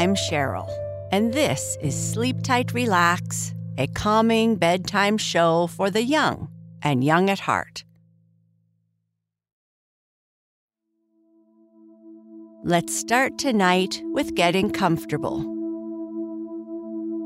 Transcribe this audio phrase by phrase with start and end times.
[0.00, 0.66] I'm Sheryl,
[1.12, 6.48] and this is Sleep Tight Relax, a calming bedtime show for the young
[6.80, 7.84] and young at heart.
[12.64, 15.44] Let's start tonight with getting comfortable.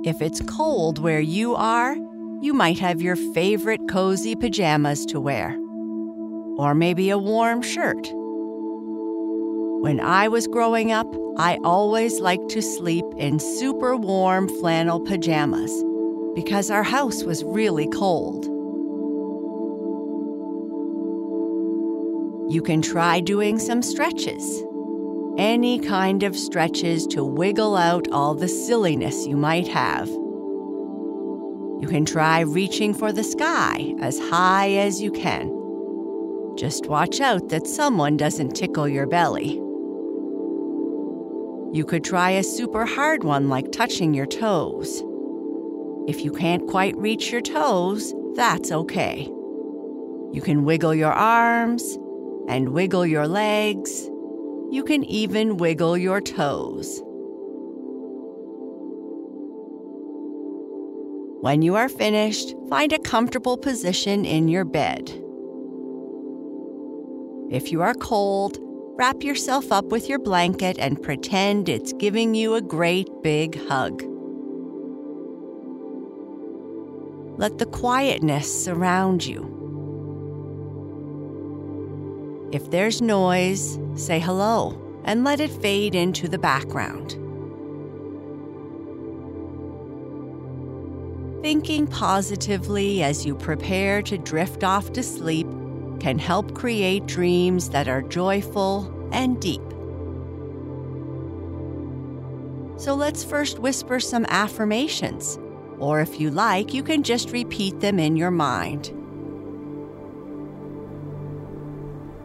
[0.05, 1.95] If it's cold where you are,
[2.41, 5.57] you might have your favorite cozy pajamas to wear,
[6.59, 8.05] or maybe a warm shirt.
[9.85, 15.71] When I was growing up, I always liked to sleep in super warm flannel pajamas
[16.35, 18.47] because our house was really cold.
[22.51, 24.65] You can try doing some stretches.
[25.37, 30.09] Any kind of stretches to wiggle out all the silliness you might have.
[30.09, 35.51] You can try reaching for the sky as high as you can.
[36.57, 39.61] Just watch out that someone doesn't tickle your belly.
[41.75, 45.03] You could try a super hard one like touching your toes.
[46.07, 49.25] If you can't quite reach your toes, that's okay.
[50.33, 51.99] You can wiggle your arms
[52.47, 54.09] and wiggle your legs.
[54.71, 57.03] You can even wiggle your toes.
[61.41, 65.11] When you are finished, find a comfortable position in your bed.
[67.51, 68.61] If you are cold,
[68.97, 74.03] wrap yourself up with your blanket and pretend it's giving you a great big hug.
[77.37, 79.51] Let the quietness surround you.
[82.53, 87.19] If there's noise, say hello and let it fade into the background.
[91.43, 95.49] Thinking positively as you prepare to drift off to sleep
[96.05, 99.63] can help create dreams that are joyful and deep.
[102.77, 105.39] So let's first whisper some affirmations,
[105.79, 108.93] or if you like, you can just repeat them in your mind.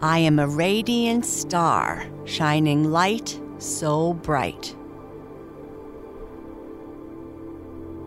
[0.02, 4.76] I am a radiant star, shining light so bright.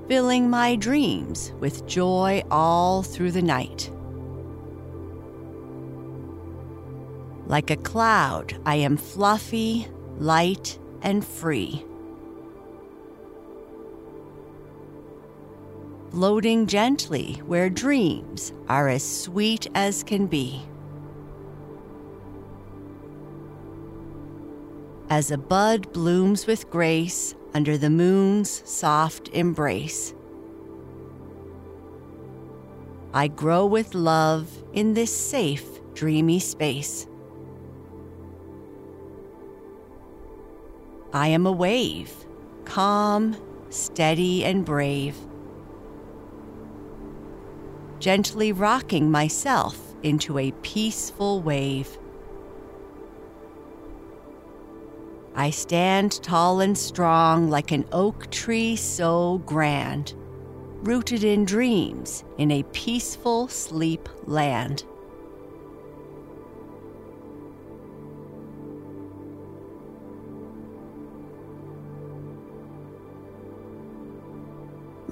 [0.07, 3.91] Filling my dreams with joy all through the night.
[7.47, 9.89] Like a cloud, I am fluffy,
[10.19, 11.85] light, and free.
[16.11, 20.63] Floating gently where dreams are as sweet as can be.
[25.09, 30.15] As a bud blooms with grace under the moon's soft embrace.
[33.15, 37.07] I grow with love in this safe, dreamy space.
[41.15, 42.11] I am a wave,
[42.65, 43.37] calm,
[43.69, 45.17] steady, and brave,
[47.99, 51.99] gently rocking myself into a peaceful wave.
[55.35, 60.15] I stand tall and strong like an oak tree so grand,
[60.83, 64.85] rooted in dreams in a peaceful sleep land.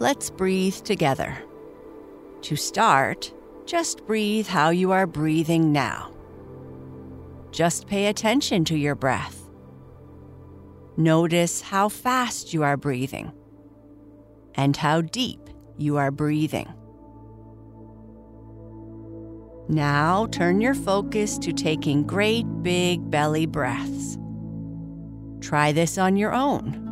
[0.00, 1.36] Let's breathe together.
[2.40, 3.34] To start,
[3.66, 6.10] just breathe how you are breathing now.
[7.50, 9.38] Just pay attention to your breath.
[10.96, 13.30] Notice how fast you are breathing
[14.54, 16.72] and how deep you are breathing.
[19.68, 24.16] Now turn your focus to taking great big belly breaths.
[25.42, 26.89] Try this on your own.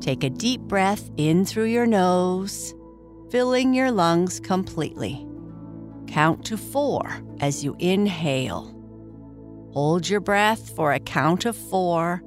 [0.00, 2.74] Take a deep breath in through your nose,
[3.30, 5.26] filling your lungs completely.
[6.06, 8.70] Count to four as you inhale.
[9.72, 12.22] Hold your breath for a count of four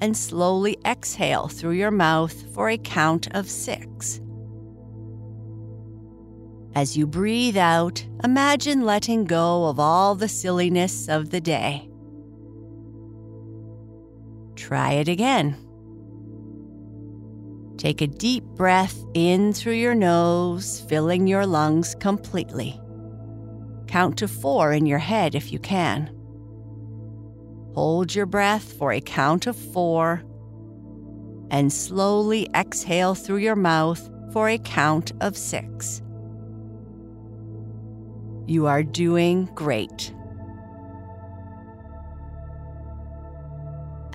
[0.00, 4.20] and slowly exhale through your mouth for a count of six.
[6.74, 11.88] As you breathe out, imagine letting go of all the silliness of the day.
[14.56, 15.56] Try it again.
[17.76, 22.80] Take a deep breath in through your nose, filling your lungs completely.
[23.86, 26.10] Count to four in your head if you can.
[27.74, 30.22] Hold your breath for a count of four
[31.50, 36.02] and slowly exhale through your mouth for a count of six.
[38.46, 40.14] You are doing great.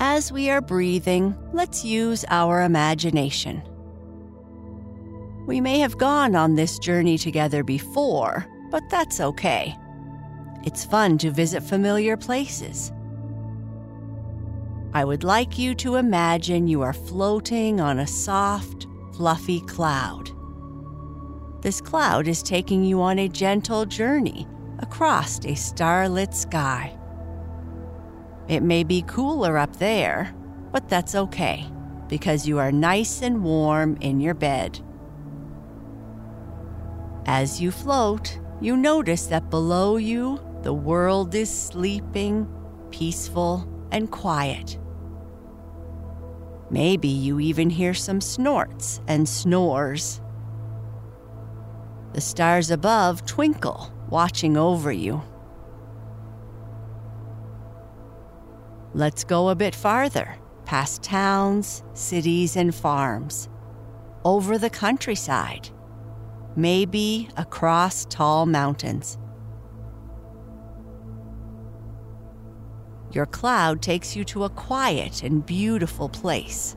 [0.03, 3.61] As we are breathing, let's use our imagination.
[5.45, 9.77] We may have gone on this journey together before, but that's okay.
[10.63, 12.91] It's fun to visit familiar places.
[14.95, 20.31] I would like you to imagine you are floating on a soft, fluffy cloud.
[21.61, 24.47] This cloud is taking you on a gentle journey
[24.79, 26.97] across a starlit sky.
[28.47, 30.35] It may be cooler up there,
[30.71, 31.65] but that's okay
[32.07, 34.79] because you are nice and warm in your bed.
[37.25, 42.47] As you float, you notice that below you, the world is sleeping,
[42.89, 44.77] peaceful, and quiet.
[46.69, 50.21] Maybe you even hear some snorts and snores.
[52.13, 55.21] The stars above twinkle, watching over you.
[58.93, 63.49] Let's go a bit farther, past towns, cities, and farms,
[64.23, 65.69] over the countryside
[66.55, 69.17] maybe across tall mountains.
[73.11, 76.75] Your cloud takes you to a quiet and beautiful place.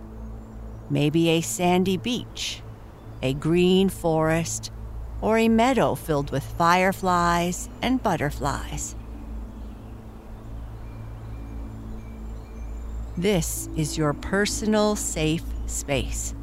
[0.90, 2.60] Maybe a sandy beach,
[3.22, 4.72] a green forest,
[5.20, 8.96] or a meadow filled with fireflies and butterflies.
[13.16, 16.34] This is your personal safe space.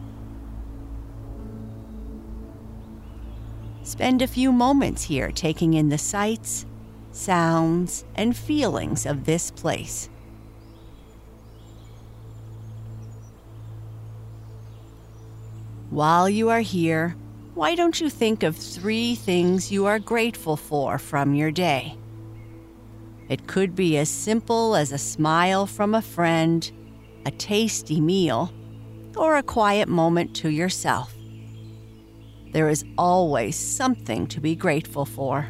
[3.83, 6.65] Spend a few moments here taking in the sights,
[7.11, 10.09] sounds, and feelings of this place.
[15.89, 17.17] While you are here,
[17.53, 21.97] why don't you think of three things you are grateful for from your day?
[23.29, 26.69] It could be as simple as a smile from a friend,
[27.25, 28.53] a tasty meal,
[29.15, 31.13] or a quiet moment to yourself
[32.51, 35.47] there is always something to be grateful for.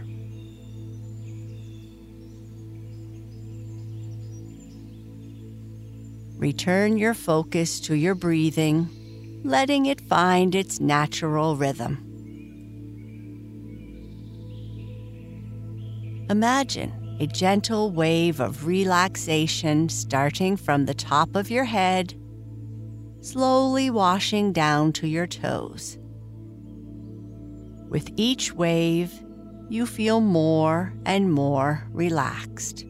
[6.38, 8.90] Return your focus to your breathing,
[9.44, 12.08] letting it find its natural rhythm.
[16.30, 22.16] Imagine a gentle wave of relaxation starting from the top of your head,
[23.20, 26.00] slowly washing down to your toes.
[27.90, 29.14] With each wave,
[29.70, 32.86] you feel more and more relaxed.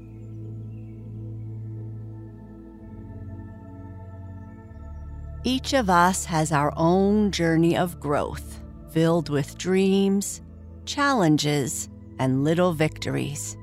[5.44, 8.62] Each of us has our own journey of growth,
[8.92, 10.42] filled with dreams,
[10.86, 13.58] challenges, and little victories.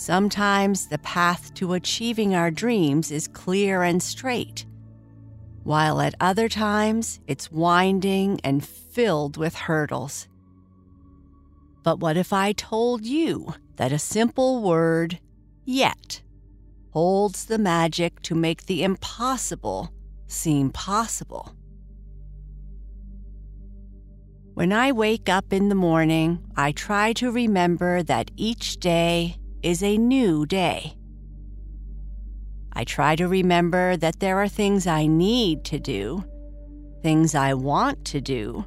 [0.00, 4.64] Sometimes the path to achieving our dreams is clear and straight,
[5.62, 10.26] while at other times it's winding and filled with hurdles.
[11.82, 15.18] But what if I told you that a simple word,
[15.66, 16.22] yet,
[16.92, 19.92] holds the magic to make the impossible
[20.28, 21.54] seem possible?
[24.54, 29.82] When I wake up in the morning, I try to remember that each day is
[29.82, 30.94] a new day.
[32.72, 36.24] I try to remember that there are things I need to do,
[37.02, 38.64] things I want to do,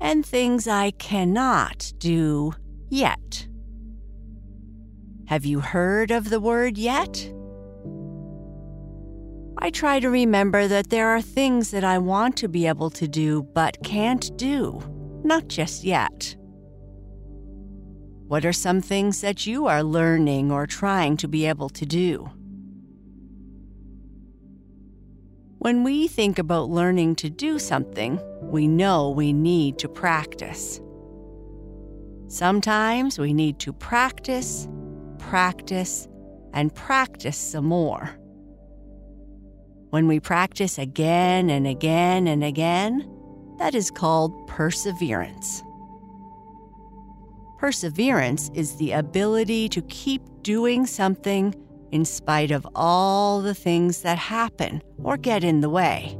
[0.00, 2.52] and things I cannot do
[2.88, 3.46] yet.
[5.26, 7.32] Have you heard of the word yet?
[9.58, 13.08] I try to remember that there are things that I want to be able to
[13.08, 14.80] do but can't do,
[15.24, 16.36] not just yet.
[18.28, 22.30] What are some things that you are learning or trying to be able to do?
[25.60, 30.78] When we think about learning to do something, we know we need to practice.
[32.28, 34.68] Sometimes we need to practice,
[35.18, 36.06] practice,
[36.52, 38.10] and practice some more.
[39.88, 43.10] When we practice again and again and again,
[43.58, 45.62] that is called perseverance.
[47.58, 51.52] Perseverance is the ability to keep doing something
[51.90, 56.16] in spite of all the things that happen or get in the way.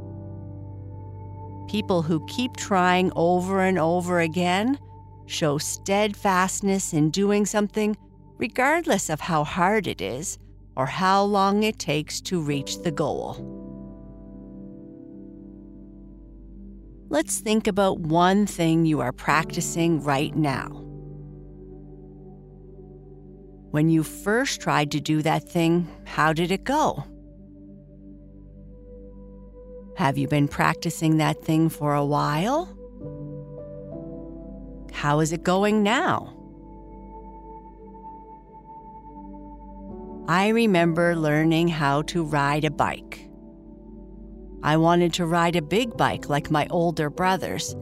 [1.69, 4.77] People who keep trying over and over again
[5.27, 7.95] show steadfastness in doing something
[8.37, 10.37] regardless of how hard it is
[10.75, 13.37] or how long it takes to reach the goal.
[17.07, 20.88] Let's think about one thing you are practicing right now.
[23.71, 27.03] When you first tried to do that thing, how did it go?
[29.95, 32.65] Have you been practicing that thing for a while?
[34.91, 36.35] How is it going now?
[40.27, 43.29] I remember learning how to ride a bike.
[44.63, 47.75] I wanted to ride a big bike like my older brothers,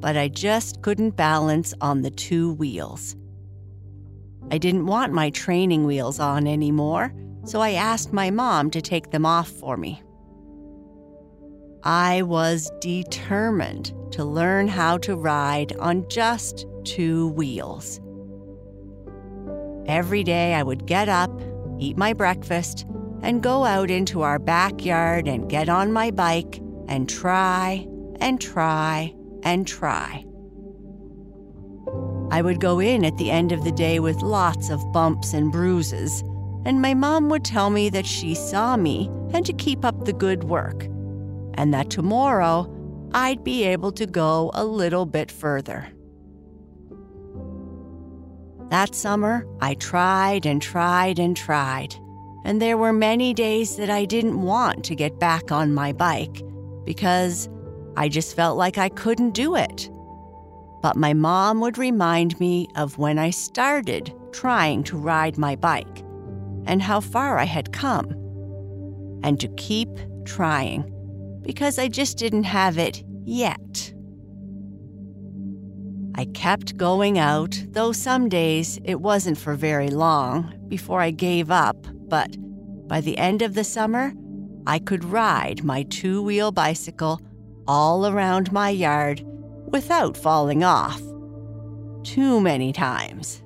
[0.00, 3.16] but I just couldn't balance on the two wheels.
[4.50, 7.12] I didn't want my training wheels on anymore,
[7.44, 10.02] so I asked my mom to take them off for me.
[11.82, 18.00] I was determined to learn how to ride on just two wheels.
[19.86, 21.30] Every day I would get up,
[21.78, 22.86] eat my breakfast,
[23.22, 27.86] and go out into our backyard and get on my bike and try
[28.20, 30.24] and try and try.
[32.30, 35.50] I would go in at the end of the day with lots of bumps and
[35.50, 36.22] bruises,
[36.64, 40.12] and my mom would tell me that she saw me and to keep up the
[40.12, 40.84] good work,
[41.54, 42.70] and that tomorrow
[43.12, 45.88] I'd be able to go a little bit further.
[48.68, 51.96] That summer, I tried and tried and tried,
[52.44, 56.42] and there were many days that I didn't want to get back on my bike
[56.84, 57.48] because
[57.96, 59.90] I just felt like I couldn't do it.
[60.82, 66.04] But my mom would remind me of when I started trying to ride my bike
[66.66, 68.10] and how far I had come,
[69.22, 69.88] and to keep
[70.24, 70.90] trying
[71.42, 73.92] because I just didn't have it yet.
[76.14, 81.50] I kept going out, though some days it wasn't for very long before I gave
[81.50, 81.76] up,
[82.08, 82.36] but
[82.88, 84.12] by the end of the summer,
[84.66, 87.20] I could ride my two wheel bicycle
[87.66, 89.24] all around my yard
[89.70, 91.00] without falling off.
[92.02, 93.42] Too many times.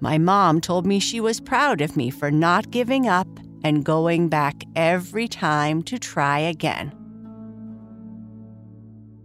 [0.00, 3.28] My mom told me she was proud of me for not giving up
[3.62, 6.94] and going back every time to try again.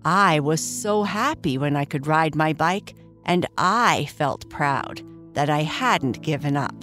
[0.03, 2.93] I was so happy when I could ride my bike,
[3.25, 5.01] and I felt proud
[5.33, 6.75] that I hadn't given up.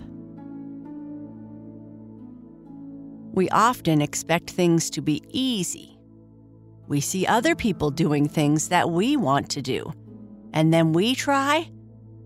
[3.33, 5.99] We often expect things to be easy
[6.92, 9.90] we see other people doing things that we want to do,
[10.52, 11.70] and then we try,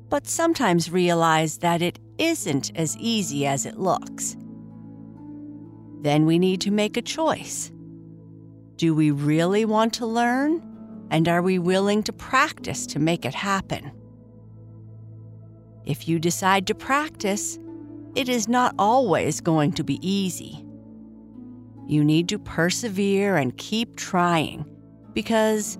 [0.08, 4.37] but sometimes realize that it isn't as easy as it looks.
[6.00, 7.70] Then we need to make a choice.
[8.75, 10.61] Do we really want to learn?
[11.12, 13.92] And are we willing to practice to make it happen?
[15.85, 17.56] If you decide to practice,
[18.16, 20.65] it is not always going to be easy.
[21.87, 24.64] You need to persevere and keep trying
[25.12, 25.78] because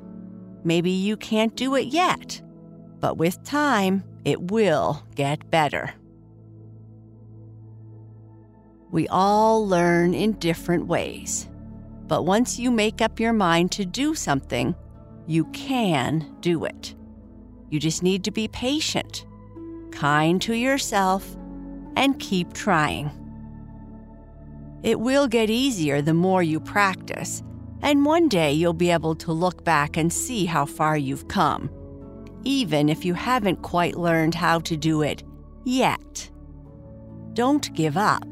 [0.65, 2.41] maybe you can't do it yet,
[3.01, 5.93] but with time, it will get better.
[8.91, 11.49] We all learn in different ways,
[12.07, 14.75] but once you make up your mind to do something,
[15.27, 16.95] you can do it.
[17.69, 19.27] You just need to be patient,
[19.91, 21.37] kind to yourself,
[21.97, 23.11] and keep trying.
[24.87, 27.43] It will get easier the more you practice,
[27.83, 31.69] and one day you'll be able to look back and see how far you've come,
[32.45, 35.25] even if you haven't quite learned how to do it
[35.65, 36.31] yet.
[37.33, 38.29] Don't give up.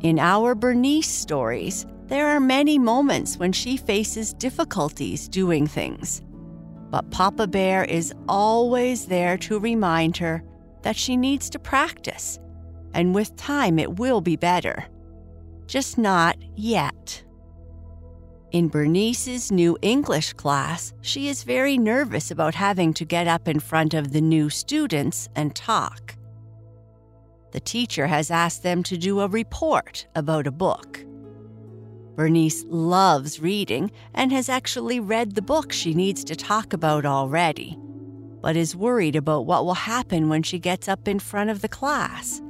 [0.00, 6.20] In our Bernice stories, there are many moments when she faces difficulties doing things.
[6.90, 10.42] But Papa Bear is always there to remind her
[10.82, 12.40] that she needs to practice
[12.96, 14.84] and with time it will be better.
[15.66, 17.22] Just not yet.
[18.52, 23.60] In Bernice's new English class, she is very nervous about having to get up in
[23.60, 26.16] front of the new students and talk.
[27.52, 31.04] The teacher has asked them to do a report about a book.
[32.14, 37.76] Bernice loves reading and has actually read the book she needs to talk about already,
[38.40, 41.68] but is worried about what will happen when she gets up in front of the
[41.68, 42.40] class.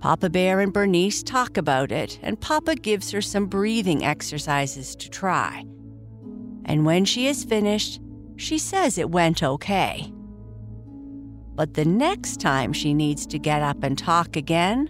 [0.00, 5.10] Papa Bear and Bernice talk about it, and Papa gives her some breathing exercises to
[5.10, 5.64] try.
[6.66, 8.00] And when she is finished,
[8.36, 10.12] she says it went okay.
[11.56, 14.88] But the next time she needs to get up and talk again,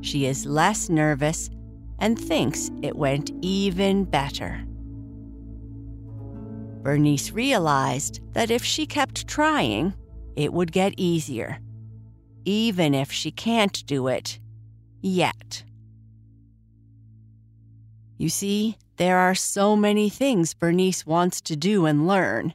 [0.00, 1.50] she is less nervous
[1.98, 4.64] and thinks it went even better.
[6.82, 9.92] Bernice realized that if she kept trying,
[10.36, 11.58] it would get easier
[12.44, 14.38] even if she can't do it
[15.00, 15.64] yet.
[18.18, 22.54] You see, there are so many things Bernice wants to do and learn,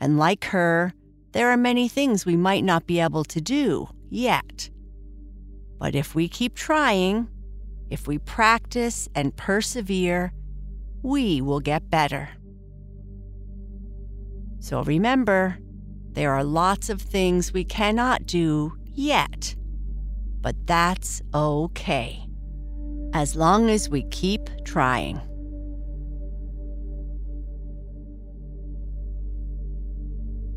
[0.00, 0.92] and like her,
[1.32, 4.70] there are many things we might not be able to do yet.
[5.78, 7.28] But if we keep trying,
[7.90, 10.32] if we practice and persevere,
[11.02, 12.30] we will get better.
[14.58, 15.58] So remember,
[16.12, 19.54] there are lots of things we cannot do yet,
[20.40, 22.26] but that's okay,
[23.12, 25.20] as long as we keep trying.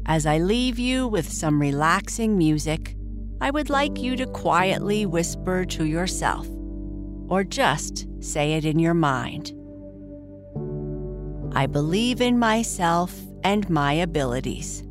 [0.05, 2.95] As I leave you with some relaxing music,
[3.41, 6.47] I would like you to quietly whisper to yourself,
[7.27, 9.53] or just say it in your mind.
[11.55, 14.83] I believe in myself and my abilities.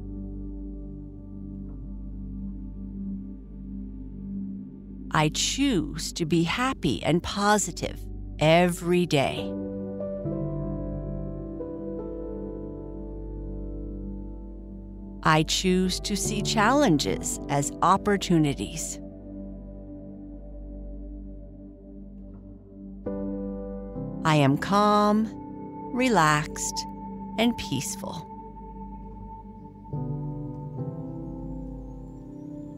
[5.18, 7.98] I choose to be happy and positive
[8.38, 9.52] every day.
[15.24, 19.00] I choose to see challenges as opportunities.
[24.24, 25.26] I am calm,
[25.92, 26.86] relaxed,
[27.40, 28.24] and peaceful.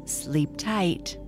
[0.06, 1.19] Sleep tight.